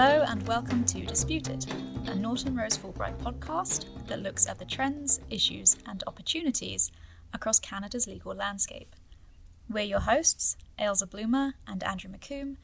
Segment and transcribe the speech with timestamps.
[0.00, 1.66] Hello, and welcome to Disputed,
[2.06, 6.92] a Norton Rose Fulbright podcast that looks at the trends, issues, and opportunities
[7.34, 8.94] across Canada's legal landscape.
[9.68, 12.58] We're your hosts, Ailsa Bloomer and Andrew McCoomb,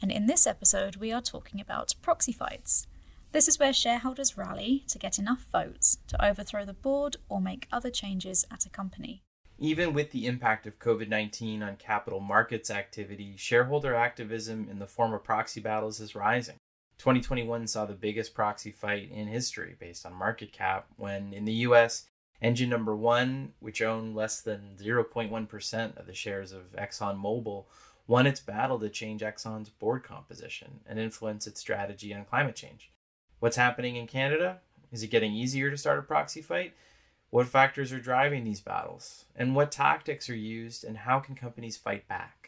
[0.00, 2.88] and in this episode, we are talking about proxy fights.
[3.30, 7.68] This is where shareholders rally to get enough votes to overthrow the board or make
[7.70, 9.22] other changes at a company.
[9.56, 14.88] Even with the impact of COVID 19 on capital markets activity, shareholder activism in the
[14.88, 16.56] form of proxy battles is rising.
[17.02, 21.66] 2021 saw the biggest proxy fight in history based on market cap when, in the
[21.66, 22.04] US,
[22.40, 27.64] engine number one, which owned less than 0.1% of the shares of ExxonMobil,
[28.06, 32.92] won its battle to change Exxon's board composition and influence its strategy on climate change.
[33.40, 34.60] What's happening in Canada?
[34.92, 36.72] Is it getting easier to start a proxy fight?
[37.30, 39.24] What factors are driving these battles?
[39.34, 42.41] And what tactics are used, and how can companies fight back?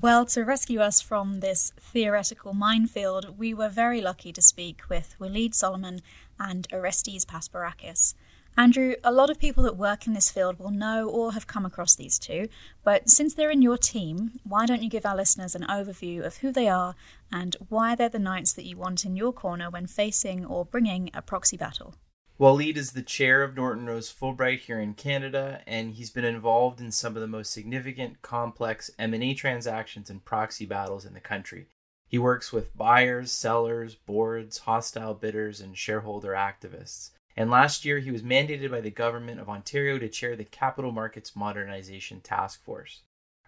[0.00, 5.14] Well, to rescue us from this theoretical minefield, we were very lucky to speak with
[5.20, 6.00] Walied Soliman
[6.40, 8.14] and Orestes Pasparakis.
[8.56, 11.66] Andrew, a lot of people that work in this field will know or have come
[11.66, 12.48] across these two,
[12.82, 16.38] but since they're in your team, why don't you give our listeners an overview of
[16.38, 16.94] who they are
[17.30, 21.10] and why they're the knights that you want in your corner when facing or bringing
[21.12, 21.94] a proxy battle?
[22.42, 26.80] Walied is the chair of Norton Rose Fulbright here in Canada, and he's been involved
[26.80, 31.68] in some of the most significant, complex M&A transactions and proxy battles in the country.
[32.08, 37.10] He works with buyers, sellers, boards, hostile bidders, and shareholder activists.
[37.36, 40.90] And last year, he was mandated by the government of Ontario to chair the Capital
[40.90, 43.02] Markets Modernization Task Force.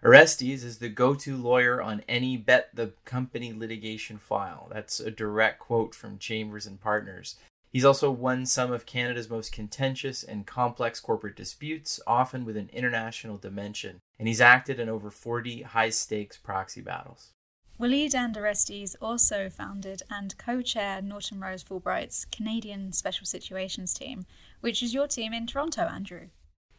[0.05, 4.69] Orestes is the go to lawyer on any bet the company litigation file.
[4.71, 7.35] That's a direct quote from Chambers and Partners.
[7.75, 12.69] He's also won some of Canada's most contentious and complex corporate disputes, often with an
[12.71, 17.33] international dimension, and he's acted in over 40 high stakes proxy battles.
[17.77, 24.25] Walied and Orestes also founded and co chair Norton Rose Fulbright's Canadian Special Situations team,
[24.61, 26.29] which is your team in Toronto, Andrew.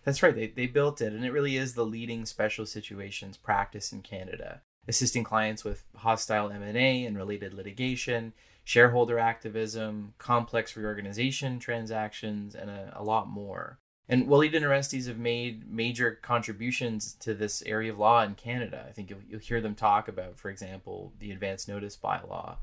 [0.04, 3.92] That's right, they, they built it, and it really is the leading special situations practice
[3.92, 8.32] in Canada, assisting clients with hostile M&A and related litigation,
[8.66, 13.78] shareholder activism, complex reorganization transactions, and a, a lot more.
[14.08, 18.84] And Walid and Orestes have made major contributions to this area of law in Canada.
[18.88, 22.56] I think you'll, you'll hear them talk about, for example, the advance notice bylaw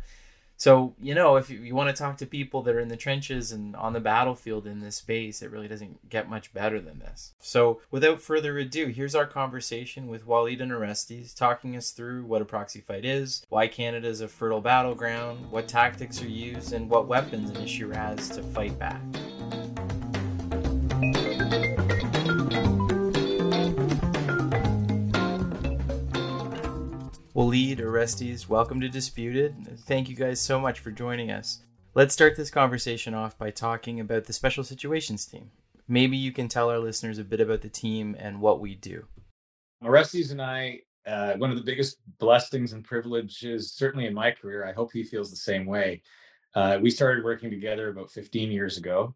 [0.64, 3.52] so, you know, if you want to talk to people that are in the trenches
[3.52, 7.34] and on the battlefield in this space, it really doesn't get much better than this.
[7.38, 12.42] So, without further ado, here's our conversation with Walied and Orestes, talking us through what
[12.42, 16.90] a proxy fight is, why Canada is a fertile battleground, what tactics are used, and
[16.90, 19.02] what weapons an issuer has to fight back.
[27.54, 29.78] Walied, Orestes, welcome to Disputed.
[29.82, 31.60] Thank you guys so much for joining us.
[31.94, 35.52] Let's start this conversation off by talking about the Special Situations team.
[35.88, 39.06] Maybe you can tell our listeners a bit about the team and what we do.
[39.84, 44.66] Orestes and I, uh, one of the biggest blessings and privileges, certainly in my career,
[44.66, 46.02] I hope he feels the same way.
[46.56, 49.14] Uh, we started working together about 15 years ago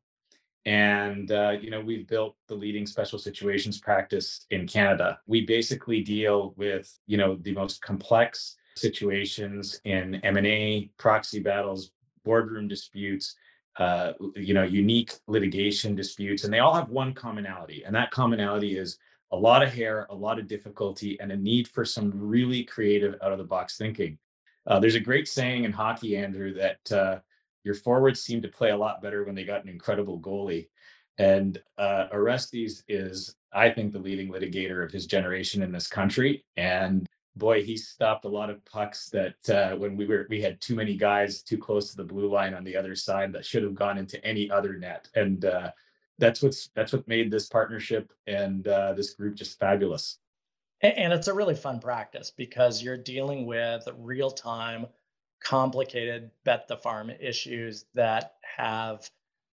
[0.66, 5.20] and uh, you know we've built the leading special situations practice in canada.
[5.26, 11.92] We basically deal with you know the most complex situations in m&a proxy battles
[12.24, 13.36] boardroom disputes
[13.78, 18.78] uh, you know unique litigation disputes and they all have one commonality and that commonality
[18.78, 18.98] is
[19.32, 23.16] a lot of hair a lot of difficulty and a need for some really creative
[23.24, 24.18] out of the box thinking.
[24.66, 27.20] Uh, there's a great saying in hockey andrew that uh,
[27.68, 30.70] your forwards seem to play a lot better when they got an incredible goalie.
[31.18, 36.46] And uh, Orestes is, I think, the leading litigator of his generation in this country.
[36.56, 37.06] And
[37.36, 40.76] boy, he stopped a lot of pucks that uh, when we were we had too
[40.76, 43.76] many guys too close to the blue line on the other side that should have
[43.76, 45.10] gone into any other net.
[45.14, 45.72] And uh,
[46.20, 50.20] that's what's that's what made this partnership and uh, this group just fabulous.
[50.82, 54.86] And it's a really fun practice because you're dealing with real time
[55.44, 59.10] complicated bet the farm issues that have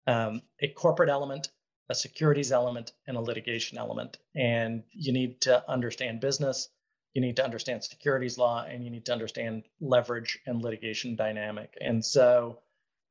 [0.07, 1.49] um, a corporate element,
[1.89, 4.17] a securities element, and a litigation element.
[4.35, 6.69] And you need to understand business,
[7.15, 11.75] you need to understand securities law, and you need to understand leverage and litigation dynamic.
[11.81, 12.59] And so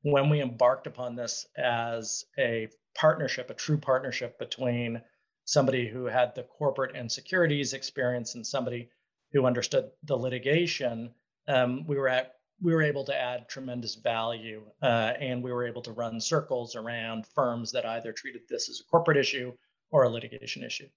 [0.02, 5.00] when we embarked upon this as a partnership, a true partnership between
[5.46, 8.90] somebody who had the corporate and securities experience and somebody
[9.32, 11.14] who understood the litigation,
[11.48, 12.34] um, we were at
[12.64, 16.74] we were able to add tremendous value uh, and we were able to run circles
[16.74, 19.52] around firms that either treated this as a corporate issue
[19.90, 20.88] or a litigation issue.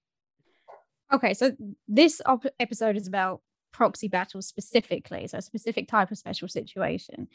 [1.12, 1.52] Okay, so
[1.86, 7.28] this op- episode is about proxy battles specifically, so a specific type of special situation.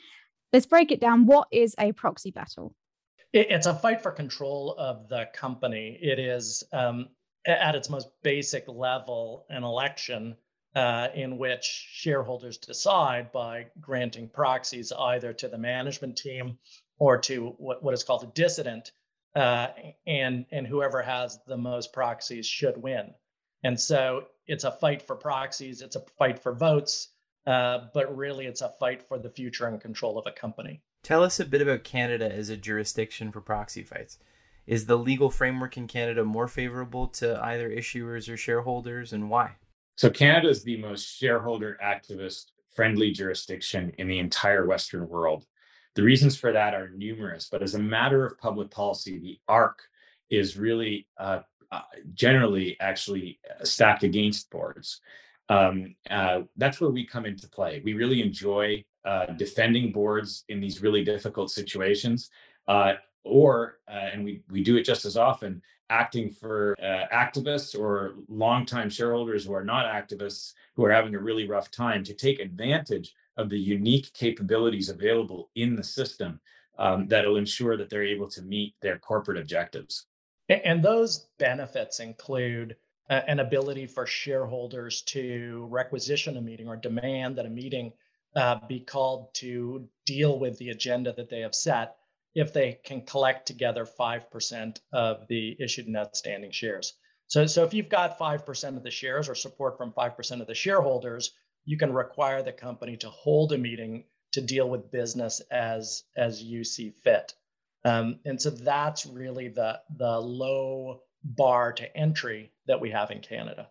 [0.52, 1.28] let's break it down.
[1.28, 2.76] What is a proxy battle?
[3.34, 6.00] It's a fight for control of the company.
[6.02, 7.10] It is, um,
[7.46, 10.36] at its most basic level, an election
[10.76, 16.58] uh, in which shareholders decide by granting proxies either to the management team
[16.98, 18.92] or to what, what is called a dissident,
[19.36, 19.68] uh,
[20.08, 23.14] and and whoever has the most proxies should win.
[23.64, 27.10] And so it's a fight for proxies, it's a fight for votes,
[27.48, 30.82] uh, but really it's a fight for the future and control of a company.
[31.02, 34.20] Tell us a bit about Canada as a jurisdiction for proxy fights.
[34.66, 39.56] Is the legal framework in Canada more favorable to either issuers or shareholders, and why?
[39.96, 42.46] So, Canada is the most shareholder activist
[42.76, 45.46] friendly jurisdiction in the entire Western world.
[45.96, 49.80] The reasons for that are numerous, but as a matter of public policy, the ARC
[50.32, 51.42] is really uh,
[51.72, 51.82] uh,
[52.14, 55.02] generally actually uh, stacked against boards.
[55.50, 57.82] Um, uh, that's where we come into play.
[57.84, 62.32] We really enjoy uh, defending boards in these really difficult situations,
[62.68, 62.94] uh,
[63.24, 65.62] or and we we do it just as often,
[65.94, 66.76] acting for
[67.14, 72.04] activists or longtime shareholders who are not activists who are having a really rough time
[72.04, 76.40] to take advantage of the unique capabilities available in the system
[76.80, 80.08] um, that'll ensure that they're able to meet their corporate objectives.
[80.50, 82.76] And those benefits include
[83.10, 87.94] uh, an ability for shareholders to requisition a meeting or demand that a meeting
[88.36, 91.96] uh, be called to deal with the agenda that they have set
[92.36, 96.94] if they can collect together 5% of the issued and outstanding shares.
[97.28, 100.56] So, so if you've got 5% of the shares or support from 5% of the
[100.56, 101.32] shareholders,
[101.66, 106.44] you can require the company to hold a meeting to deal with business as as
[106.44, 107.34] you see fit.
[107.86, 113.20] Um, and so that's really the the low bar to entry that we have in
[113.20, 113.70] Canada.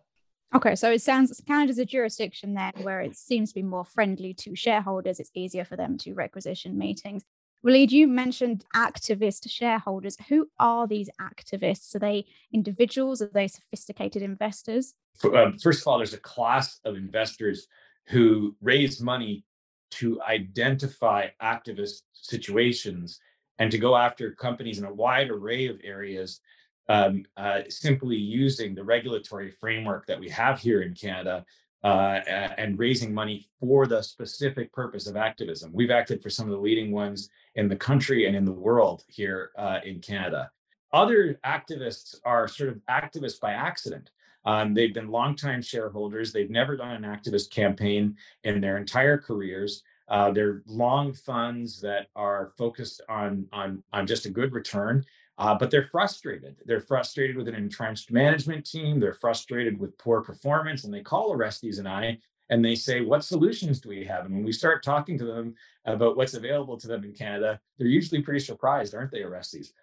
[0.55, 4.33] Okay, so it sounds Canada's a jurisdiction then where it seems to be more friendly
[4.35, 5.19] to shareholders.
[5.19, 7.23] It's easier for them to requisition meetings.
[7.65, 10.17] Walied, you mentioned activist shareholders.
[10.27, 11.95] Who are these activists?
[11.95, 13.21] Are they individuals?
[13.21, 14.95] Are they sophisticated investors?
[15.23, 17.67] Um, first of all, there's a class of investors
[18.07, 19.45] who raise money
[19.91, 23.19] to identify activist situations
[23.59, 26.41] and to go after companies in a wide array of areas
[26.89, 31.45] um, uh, simply using the regulatory framework that we have here in Canada
[31.83, 32.19] uh,
[32.57, 35.71] and raising money for the specific purpose of activism.
[35.73, 39.03] We've acted for some of the leading ones in the country and in the world
[39.07, 40.49] here uh, in Canada.
[40.93, 44.11] Other activists are sort of activists by accident.
[44.45, 46.31] Um, they've been longtime shareholders.
[46.31, 49.83] They've never done an activist campaign in their entire careers.
[50.09, 55.03] Uh, they're long funds that are focused on on on just a good return,
[55.37, 56.55] uh, but they're frustrated.
[56.65, 58.99] They're frustrated with an entrenched management team.
[58.99, 62.19] They're frustrated with poor performance, and they call Orestes and I,
[62.49, 65.55] and they say, "What solutions do we have?" And when we start talking to them
[65.85, 69.73] about what's available to them in Canada, they're usually pretty surprised, aren't they, Orestes?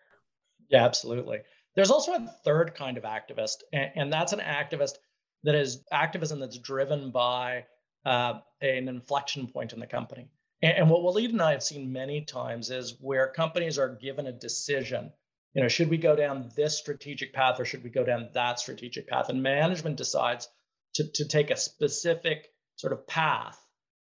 [0.69, 1.41] Yeah, absolutely.
[1.75, 4.95] There's also a third kind of activist, and, and that's an activist
[5.43, 7.65] that is activism that's driven by
[8.05, 10.29] uh, an inflection point in the company.
[10.63, 14.27] And, and what Walied and I have seen many times is where companies are given
[14.27, 15.13] a decision.
[15.55, 18.61] You know, should we go down this strategic path or should we go down that
[18.61, 19.29] strategic path?
[19.29, 20.49] And management decides
[20.95, 23.59] to, to take a specific sort of path.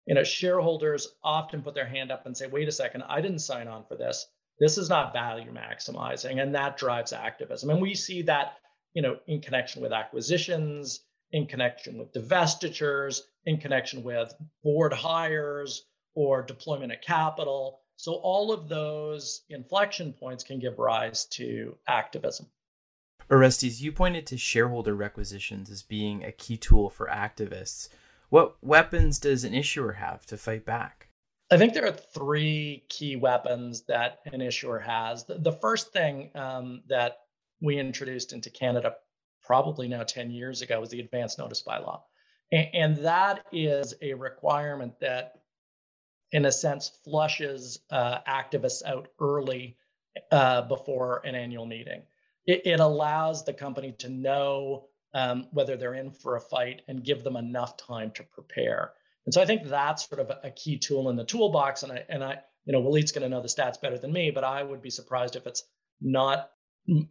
[0.05, 3.39] You know, shareholders often put their hand up and say, wait a second, I didn't
[3.39, 4.25] sign on for this.
[4.59, 6.41] This is not value maximizing.
[6.41, 7.69] And that drives activism.
[7.69, 8.53] And we see that,
[8.93, 14.33] you know, in connection with acquisitions, in connection with divestitures, in connection with
[14.63, 15.85] board hires
[16.15, 17.79] or deployment of capital.
[17.97, 22.47] So all of those inflection points can give rise to activism.
[23.29, 27.89] Orestes, you pointed to shareholder requisitions as being a key tool for activists.
[28.29, 31.09] What weapons does an issuer have to fight back?
[31.51, 35.25] I think there are three key weapons that an issuer has.
[35.25, 37.17] The, the first thing um, that
[37.61, 38.95] we introduced into Canada
[39.43, 42.01] probably now 10 years ago was the advance notice bylaw.
[42.51, 45.42] And, and that is a requirement that,
[46.33, 49.77] in a sense, flushes uh, activists out early
[50.31, 52.01] uh, before an annual meeting.
[52.45, 57.03] It, it, allows the company to know um, whether they're in for a fight and
[57.03, 58.91] give them enough time to prepare.
[59.25, 61.83] And so I think that's sort of a, key tool in the toolbox.
[61.83, 64.31] And I, and I, you know, Walied's going to know the stats better than me,
[64.31, 65.63] but I would be surprised if it's
[66.01, 66.49] not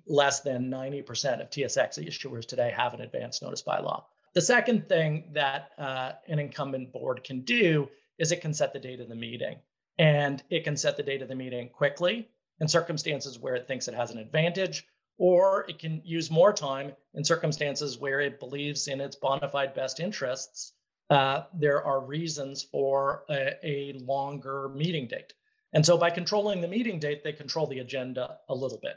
[0.07, 4.03] less than 90% of TSX issuers today have an advance notice bylaw.
[4.35, 7.89] The second thing that uh, an incumbent board can do
[8.19, 9.59] is it can set the date of the meeting.
[9.99, 12.29] And it can set the date of the meeting quickly
[12.61, 14.87] in circumstances where it thinks it has an advantage,
[15.19, 19.75] or it can use more time in circumstances where it believes in its bona fide
[19.75, 20.73] best interests.
[21.11, 25.35] Uh, there are reasons for a, a longer meeting date.
[25.75, 28.97] And so by controlling the meeting date, they control the agenda a little bit.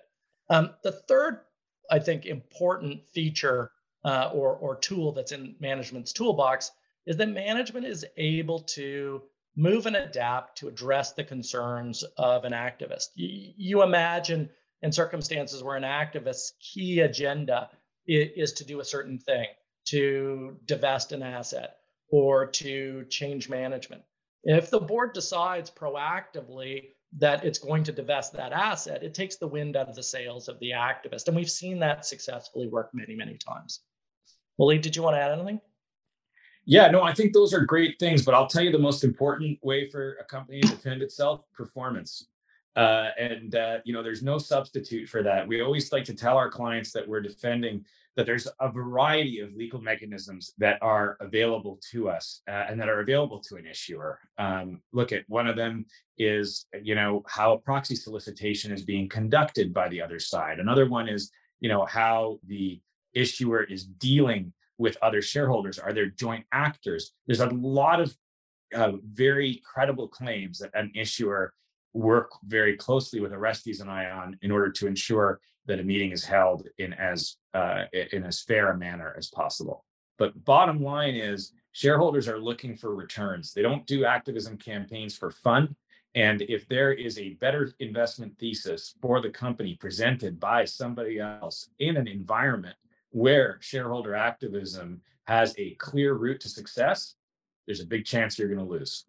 [0.49, 1.41] Um, the third,
[1.89, 3.71] I think, important feature
[4.03, 6.71] uh, or, or tool that's in management's toolbox
[7.05, 9.21] is that management is able to
[9.55, 13.07] move and adapt to address the concerns of an activist.
[13.15, 14.49] You, you imagine
[14.81, 17.69] in circumstances where an activist's key agenda
[18.07, 19.47] is, is to do a certain thing,
[19.85, 21.77] to divest an asset
[22.09, 24.03] or to change management.
[24.43, 29.47] If the board decides proactively that it's going to divest that asset, it takes the
[29.47, 31.27] wind out of the sails of the activist.
[31.27, 33.81] And we've seen that successfully work many, many times.
[34.59, 35.61] Walied, did you want to add anything?
[36.65, 39.59] Yeah, no, I think those are great things, but I'll tell you the most important
[39.63, 42.27] way for a company to defend itself: performance.
[42.75, 45.47] Uh, and uh, you know, there's no substitute for that.
[45.47, 49.53] We always like to tell our clients that we're defending that there's a variety of
[49.53, 54.19] legal mechanisms that are available to us uh, and that are available to an issuer.
[54.37, 55.85] Um, look at one of them
[56.17, 60.59] is you know how a proxy solicitation is being conducted by the other side.
[60.59, 62.81] Another one is you know how the
[63.13, 65.79] issuer is dealing with other shareholders.
[65.79, 67.11] Are there joint actors?
[67.27, 68.15] There's a lot of
[68.73, 71.53] uh, very credible claims that an issuer
[71.93, 76.11] work very closely with Orestes and I on in order to ensure that a meeting
[76.11, 79.85] is held in as uh, in as fair a manner as possible.
[80.17, 83.53] But bottom line is shareholders are looking for returns.
[83.53, 85.75] They don't do activism campaigns for fun.
[86.13, 91.69] And if there is a better investment thesis for the company presented by somebody else
[91.79, 92.77] in an environment
[93.15, 97.15] where shareholder activism has a clear route to success,
[97.65, 99.05] there's a big chance you're going to lose.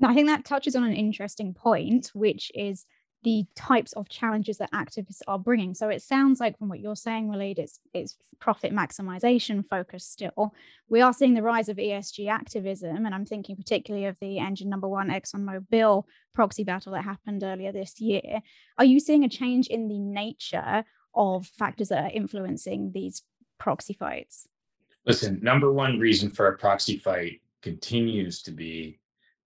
[0.00, 2.86] Now, I think that touches on an interesting point, which is
[3.22, 5.74] the types of challenges that activists are bringing.
[5.74, 10.54] So it sounds like from what you're saying, Walied, it's, it's profit maximization focused still.
[10.88, 14.70] We are seeing the rise of ESG activism, and I'm thinking particularly of the engine
[14.70, 18.40] number one ExxonMobil proxy battle that happened earlier this year.
[18.78, 20.84] Are you seeing a change in the nature
[21.16, 23.22] of factors that are influencing these
[23.58, 24.46] proxy fights?
[25.06, 28.98] Listen, number one reason for a proxy fight continues to be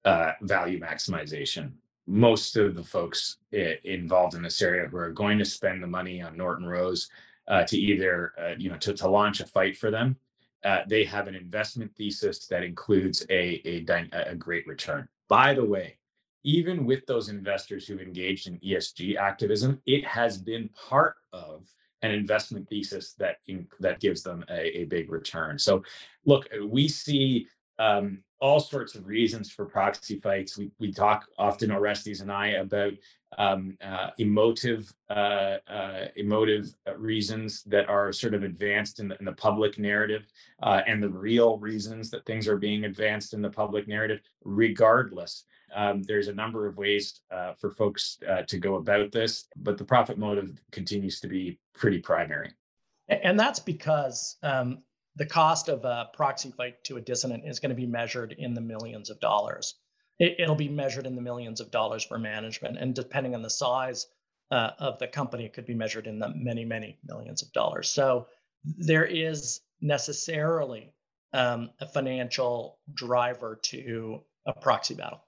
[0.05, 1.73] uh, value maximization.
[2.07, 6.23] Most of the folks involved in this area who are going to spend the money
[6.23, 7.09] on Norton Rose
[7.47, 10.17] uh, to either, uh, you know, to, to launch a fight for them,
[10.65, 15.09] uh, they have an investment thesis that includes a, a, a great return.
[15.29, 15.97] By the way,
[16.45, 21.67] even with those investors who've engaged in ESG activism, it has been part of
[22.03, 25.59] an investment thesis that in, that gives them a, a, big return.
[25.59, 25.83] So,
[26.25, 27.47] look, we see
[27.79, 30.57] um, all sorts of reasons for proxy fights.
[30.57, 32.95] We we talk often, Orestes and I, about
[33.39, 39.25] um, uh, emotive uh, uh, emotive reasons that are sort of advanced in the, in
[39.25, 40.23] the public narrative,
[40.63, 44.21] uh, and the real reasons that things are being advanced in the public narrative.
[44.43, 49.47] Regardless, um, there's a number of ways uh, for folks uh, to go about this,
[49.57, 52.53] but the profit motive continues to be pretty primary.
[53.09, 54.83] And that's because um,
[55.17, 58.55] the cost of a proxy fight to a dissident is going to be measured in
[58.55, 59.75] the millions of dollars.
[60.19, 62.77] It, will be measured in the millions of dollars for management.
[62.79, 64.07] And depending on the size
[64.51, 67.89] uh, of the company, it could be measured in the many, many millions of dollars.
[67.91, 68.27] So
[68.65, 70.93] there is necessarily
[71.33, 75.23] um, a financial driver to a proxy battle.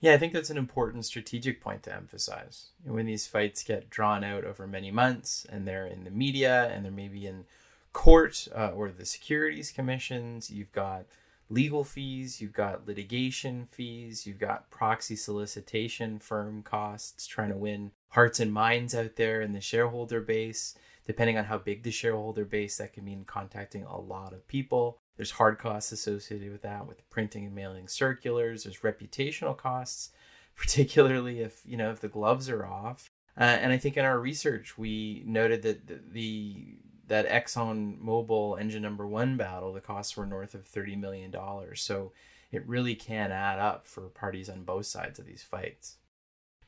[0.00, 2.68] Yeah, I think that's an important strategic point to emphasize.
[2.84, 6.84] When these fights get drawn out over many months and they're in the media and
[6.84, 7.44] they're maybe in
[7.92, 11.06] court uh, or the securities commissions, you've got
[11.50, 17.90] legal fees, you've got litigation fees, you've got proxy solicitation firm costs trying to win
[18.10, 20.74] hearts and minds out there in the shareholder base.
[21.08, 24.98] Depending on how big the shareholder base, that can mean contacting a lot of people.
[25.16, 28.64] There's hard costs associated with that, with printing and mailing circulars.
[28.64, 30.10] There's reputational costs,
[30.54, 33.10] particularly if you know if the gloves are off.
[33.40, 38.60] Uh, and I think in our research we noted that the, the that Exxon Mobil
[38.60, 41.80] engine number one battle, the costs were north of thirty million dollars.
[41.80, 42.12] So
[42.52, 45.96] it really can add up for parties on both sides of these fights.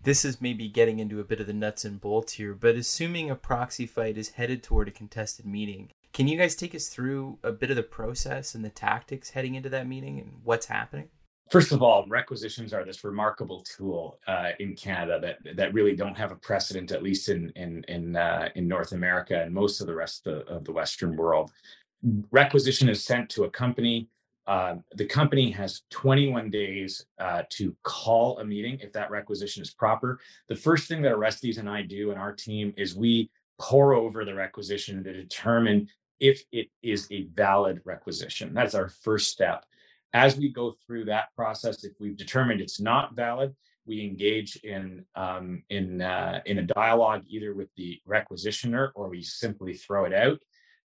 [0.03, 3.29] This is maybe getting into a bit of the nuts and bolts here, but assuming
[3.29, 7.39] a proxy fight is headed toward a contested meeting, can you guys take us through
[7.43, 11.11] a bit of the process and the tactics heading into that meeting and what's happening?
[11.51, 16.17] First of all, requisitions are this remarkable tool uh, in Canada that that really don't
[16.17, 19.87] have a precedent, at least in in in uh, in North America and most of
[19.87, 21.51] the rest of, of the Western world.
[22.31, 24.09] Requisition is sent to a company.
[24.51, 29.71] Uh, the company has 21 days uh, to call a meeting if that requisition is
[29.71, 30.19] proper.
[30.49, 33.31] The first thing that Orestes and I do and our team is we
[33.61, 35.87] pore over the requisition to determine
[36.19, 38.53] if it is a valid requisition.
[38.53, 39.65] That's our first step.
[40.15, 43.55] As we go through that process, if we've determined it's not valid,
[43.87, 49.23] we engage in um, in uh, in a dialogue either with the requisitioner or we
[49.23, 50.41] simply throw it out.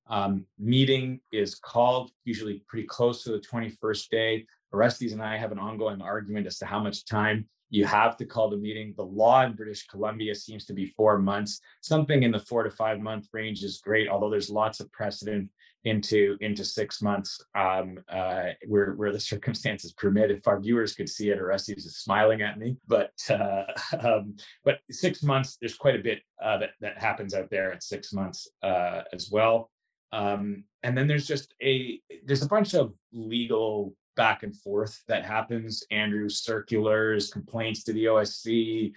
[0.07, 4.45] Um, meeting is called usually pretty close to the 21st day.
[4.73, 8.25] Orestes and I have an ongoing argument as to how much time you have to
[8.25, 8.93] call the meeting.
[8.95, 11.59] The law in British Columbia seems to be four months.
[11.81, 15.49] Something in the four to five month range is great, although there's lots of precedent
[15.83, 20.31] into into six months um, uh, where where the circumstances permit.
[20.31, 22.77] If our viewers could see it, Orestes is smiling at me.
[22.87, 23.63] But uh,
[23.99, 27.83] um, but six months, there's quite a bit uh, that that happens out there at
[27.83, 29.71] six months uh, as well.
[30.15, 35.25] Um, and then there's just a there's a bunch of legal back and forth that
[35.25, 35.83] happens.
[35.91, 38.93] Andrew circulars, complaints to the OSC.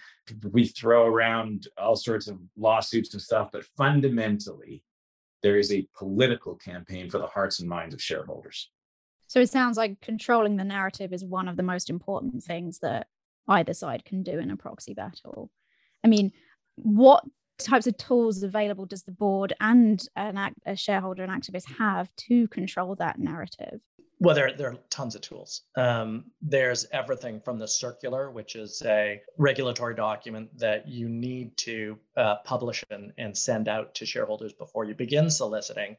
[0.53, 4.85] We throw around all sorts of lawsuits and stuff, but fundamentally,
[5.43, 8.71] there is a political campaign for the hearts and minds of shareholders.
[9.27, 13.09] So it sounds like controlling the narrative is one of the most important things that
[13.49, 15.51] either side can do in a proxy battle.
[16.05, 16.33] I mean,
[16.77, 17.25] what
[17.59, 22.49] types of tools available does the board and an a shareholder and activist have to
[22.49, 23.81] control that narrative?
[24.21, 25.63] Well, there, there are tons of tools.
[25.77, 31.99] Um, there's everything from the circular, which is a regulatory document that you need to
[32.17, 35.97] uh, publish and, and send out to shareholders before you begin soliciting.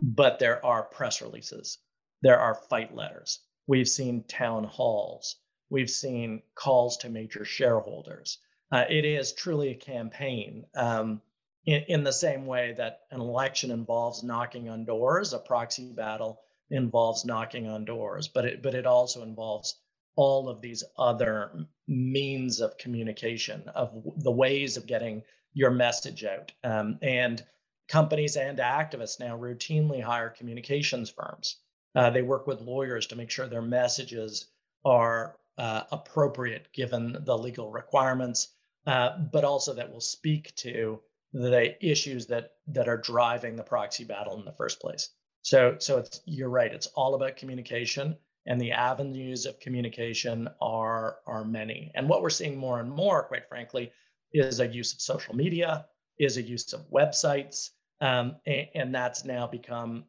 [0.00, 1.78] But there are press releases,
[2.22, 3.40] there are fight letters.
[3.66, 5.36] We've seen town halls,
[5.68, 8.38] we've seen calls to major shareholders.
[8.72, 10.66] Uh, it is truly a campaign.
[10.74, 11.22] Um,
[11.64, 16.40] in, in the same way that an election involves knocking on doors, a proxy battle
[16.70, 19.80] involves knocking on doors, but it but it also involves
[20.16, 26.52] all of these other means of communication of the ways of getting your message out.
[26.64, 27.44] Um, and
[27.88, 31.56] companies and activists now routinely hire communications firms.
[31.94, 34.46] Uh, they work with lawyers to make sure their messages
[34.84, 38.48] are uh, appropriate given the legal requirements,
[38.86, 41.00] uh, but also that will speak to
[41.32, 45.10] the issues that that are driving the proxy battle in the first place.
[45.42, 46.72] So, so it's you're right.
[46.72, 51.92] It's all about communication, and the avenues of communication are are many.
[51.94, 53.92] And what we're seeing more and more, quite frankly,
[54.32, 55.86] is a use of social media,
[56.18, 57.70] is a use of websites,
[58.00, 60.04] um, and, and that's now become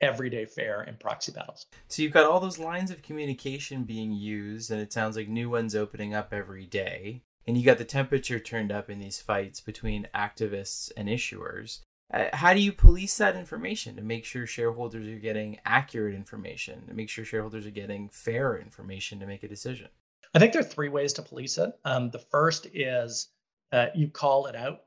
[0.00, 1.66] everyday fare in proxy battles.
[1.88, 5.48] So you've got all those lines of communication being used, and it sounds like new
[5.50, 7.22] ones opening up every day.
[7.46, 11.80] And you got the temperature turned up in these fights between activists and issuers.
[12.12, 16.86] Uh, how do you police that information to make sure shareholders are getting accurate information,
[16.86, 19.88] to make sure shareholders are getting fair information to make a decision?
[20.34, 21.72] I think there are three ways to police it.
[21.84, 23.28] Um, the first is
[23.72, 24.82] uh, you call it out.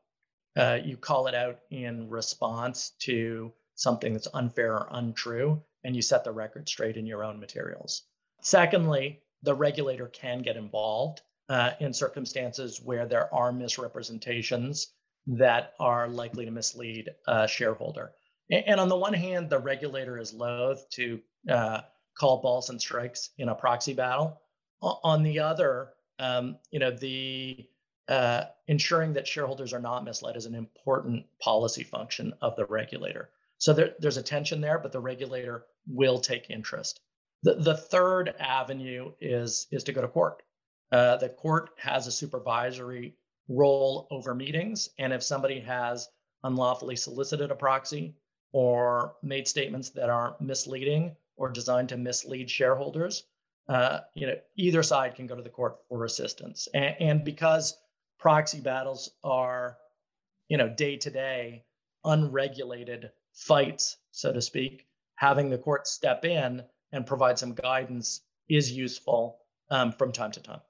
[0.55, 6.01] Uh, you call it out in response to something that's unfair or untrue, and you
[6.01, 8.03] set the record straight in your own materials.
[8.41, 14.93] Secondly, the regulator can get involved uh, in circumstances where there are misrepresentations
[15.27, 18.11] that are likely to mislead a shareholder.
[18.49, 21.81] And on the one hand, the regulator is loath to uh,
[22.17, 24.41] call balls and strikes in a proxy battle.
[24.81, 27.67] On the other, um, you know, the
[28.07, 33.29] uh, ensuring that shareholders are not misled is an important policy function of the regulator.
[33.57, 37.01] So there, there's a tension there, but the regulator will take interest.
[37.43, 40.41] The, the third avenue is is to go to court.
[40.91, 43.15] Uh, the court has a supervisory
[43.49, 44.89] role over meetings.
[44.99, 46.09] And if somebody has
[46.43, 48.15] unlawfully solicited a proxy
[48.51, 53.23] or made statements that are misleading or designed to mislead shareholders,
[53.67, 56.67] uh, you know, either side can go to the court for assistance.
[56.73, 57.77] And, and because
[58.17, 59.77] proxy battles are,
[60.47, 61.65] you know, day to day,
[62.05, 68.71] unregulated fights, so to speak, having the court step in and provide some guidance is
[68.71, 70.61] useful um, from time to time.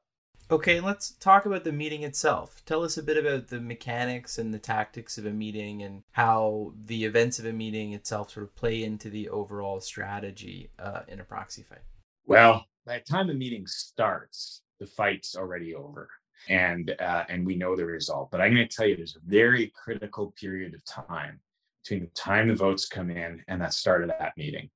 [0.49, 2.61] Okay, let's talk about the meeting itself.
[2.65, 6.71] Tell us a bit about the mechanics and the tactics of a meeting and how
[6.85, 11.19] the events of a meeting itself sort of play into the overall strategy uh, in
[11.19, 11.83] a proxy fight.
[12.25, 16.09] Well, by the time the meeting starts, the fight's already over
[16.47, 18.31] and uh, and we know the result.
[18.31, 21.41] But I'm going to tell you, there's a very critical period of time
[21.83, 24.69] between the time the votes come in and the start of that meeting.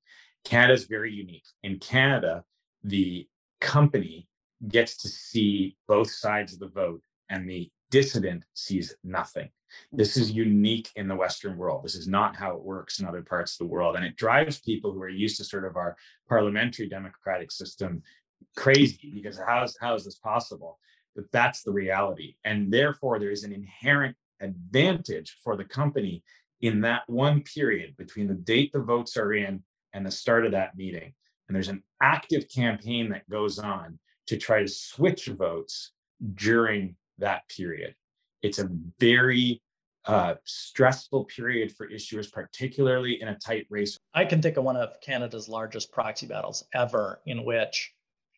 [0.44, 1.46] Canada is very unique.
[1.64, 2.44] In Canada,
[2.84, 3.26] the
[3.62, 4.28] company
[4.68, 9.50] gets to see both sides of the vote and the dissident sees nothing.
[9.92, 11.84] This is unique in the Western world.
[11.84, 13.96] This is not how it works in other parts of the world.
[13.96, 15.96] And it drives people who are used to sort of our
[16.28, 18.02] parliamentary democratic system
[18.58, 20.80] crazy because how is, how is this possible?
[21.16, 22.36] But that's the reality.
[22.44, 26.24] And therefore, there is an inherent advantage for the company
[26.62, 30.52] in that one period between the date the votes are in and the start of
[30.52, 31.14] that meeting.
[31.48, 34.00] And there's an active campaign that goes on
[34.32, 35.92] to try to switch votes
[36.36, 37.94] during that period.
[38.42, 39.62] It's a very
[40.06, 43.98] uh, stressful period for issuers, particularly in a tight race.
[44.14, 47.92] I can think of one of Canada's largest proxy battles ever, in which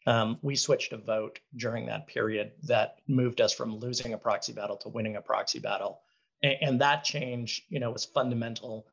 [0.08, 4.52] um, we switched a vote during that period that moved us from losing a proxy
[4.52, 6.02] battle to winning a proxy battle,
[6.42, 8.88] and, and that change, you know, was fundamental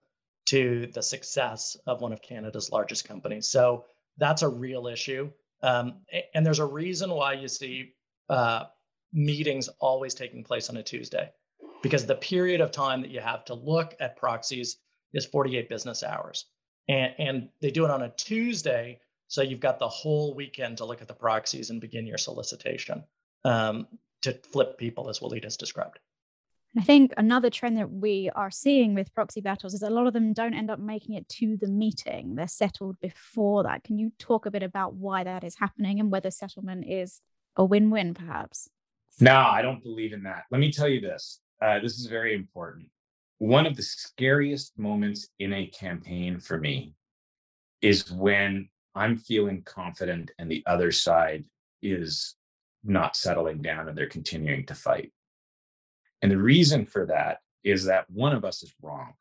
[0.51, 3.49] to the success of one of Canada's largest companies.
[3.49, 3.87] So
[4.19, 5.31] that's a real issue,
[5.63, 5.95] um,
[6.35, 7.93] and there's a reason why you see
[8.29, 8.65] uh,
[9.13, 11.31] meetings always taking place on a Tuesday
[11.83, 14.77] because the period of time that you have to look at proxies
[15.13, 16.47] is 48 business hours.
[16.89, 19.01] And, and they do it on a Tuesday.
[19.29, 23.05] So you've got the whole weekend to look at the proxies and begin your solicitation
[23.45, 23.87] um,
[24.23, 25.99] to flip people, as Walied has described.
[26.79, 30.13] I think another trend that we are seeing with proxy battles is a lot of
[30.13, 32.37] them don't end up making it to the meeting.
[32.37, 33.83] They're settled before that.
[33.83, 37.21] Can you talk a bit about why that is happening and whether settlement is
[37.57, 38.69] a win win, perhaps?
[39.19, 40.45] No, I don't believe in that.
[40.53, 42.87] Let me tell you this uh, this is very important.
[43.39, 46.95] One of the scariest moments in a campaign for me
[47.83, 51.45] is when I'm feeling confident and the other side
[51.83, 52.37] is
[52.85, 55.13] not settling down and they're continuing to fight.
[56.23, 59.15] And the reason for that is that one of us is wrong.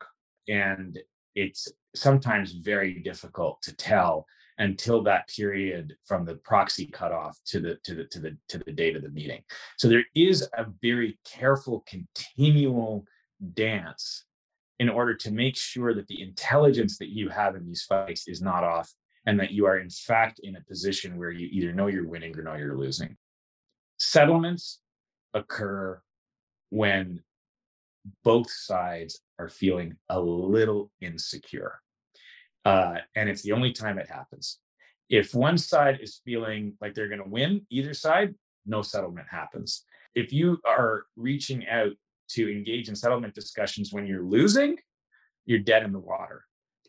[0.48, 0.98] And
[1.36, 4.26] it's sometimes very difficult to tell
[4.58, 8.72] until that period from the proxy cutoff to the to the to the to the
[8.72, 9.42] date of the meeting.
[9.78, 13.06] So there is a very careful, continual
[13.54, 14.26] dance
[14.80, 18.42] in order to make sure that the intelligence that you have in these fights is
[18.42, 18.94] not off
[19.26, 22.38] and that you are in fact in a position where you either know you're winning
[22.38, 23.16] or know you're losing.
[23.98, 24.80] Settlements
[25.34, 26.02] occur
[26.70, 27.22] when
[28.24, 31.80] both sides are feeling a little insecure.
[32.66, 34.60] Uh, and it's the only time it happens.
[35.10, 39.84] If one side is feeling like they're going to win, either side, no settlement happens.
[40.14, 41.94] If you are reaching out
[42.30, 44.78] to engage in settlement discussions when you're losing,
[45.46, 46.46] you're dead in the water.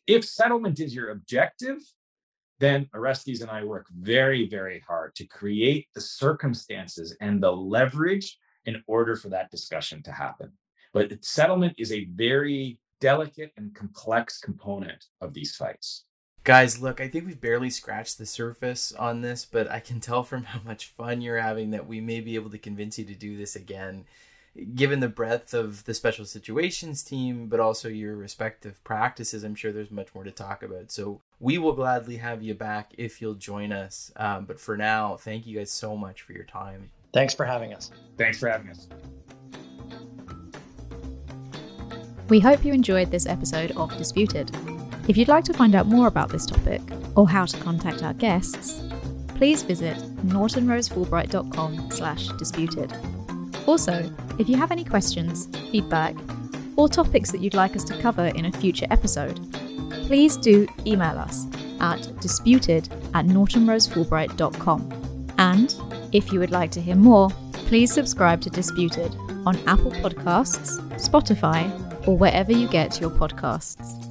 [0.07, 1.79] If settlement is your objective,
[2.59, 8.37] then Orestes and I work very, very hard to create the circumstances and the leverage
[8.67, 10.53] in order for that discussion to happen.
[10.93, 16.05] But settlement is a very delicate and complex component of these fights.
[16.43, 20.23] Guys, look, I think we've barely scratched the surface on this, but I can tell
[20.23, 23.15] from how much fun you're having that we may be able to convince you to
[23.15, 24.05] do this again.
[24.75, 29.71] Given the breadth of the special situations team, but also your respective practices, I'm sure
[29.71, 30.91] there's much more to talk about.
[30.91, 34.11] So we will gladly have you back if you'll join us.
[34.17, 36.91] Um, but for now, thank you guys so much for your time.
[37.13, 37.91] Thanks for having us.
[38.17, 38.87] Thanks for having us.
[42.29, 44.53] We hope you enjoyed this episode of Disputed.
[45.09, 46.81] If you'd like to find out more about this topic
[47.17, 48.83] or how to contact our guests,
[49.35, 49.97] please visit
[50.27, 52.93] nortonrosefulbright.com slash disputed.
[53.67, 56.15] Also, if you have any questions, feedback,
[56.77, 59.41] or topics that you'd like us to cover in a future episode,
[60.07, 61.47] please do email us
[61.81, 65.33] at disputed at nortonrosefulbright.com.
[65.39, 65.75] And
[66.13, 69.15] if you would like to hear more, please subscribe to Disputed
[69.47, 71.71] on Apple Podcasts, Spotify,
[72.07, 74.10] or wherever you get your podcasts.